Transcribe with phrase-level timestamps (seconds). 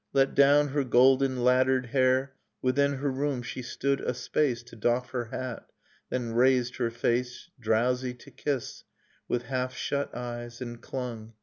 [0.13, 2.33] Let down her golden laddered hair...
[2.59, 5.69] Within her room, she stood a space To doff her hat;
[6.09, 8.83] then raised her face Drowsy, to kiss,
[9.27, 11.33] with half shut eyes, And clung.